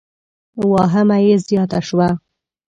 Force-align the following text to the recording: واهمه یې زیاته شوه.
واهمه 0.71 1.17
یې 1.25 1.35
زیاته 1.47 1.79
شوه. 1.87 2.09